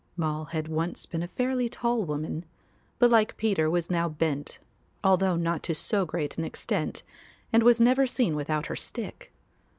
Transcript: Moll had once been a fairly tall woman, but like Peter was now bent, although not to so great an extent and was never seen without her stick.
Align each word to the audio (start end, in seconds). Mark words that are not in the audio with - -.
Moll 0.17 0.45
had 0.45 0.67
once 0.67 1.05
been 1.05 1.21
a 1.21 1.27
fairly 1.27 1.69
tall 1.69 2.01
woman, 2.05 2.43
but 2.97 3.11
like 3.11 3.37
Peter 3.37 3.69
was 3.69 3.91
now 3.91 4.09
bent, 4.09 4.57
although 5.03 5.35
not 5.35 5.61
to 5.65 5.75
so 5.75 6.07
great 6.07 6.39
an 6.39 6.43
extent 6.43 7.03
and 7.53 7.61
was 7.61 7.79
never 7.79 8.07
seen 8.07 8.35
without 8.35 8.65
her 8.65 8.75
stick. 8.75 9.31